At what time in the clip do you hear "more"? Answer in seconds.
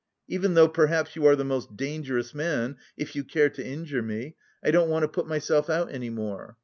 6.09-6.57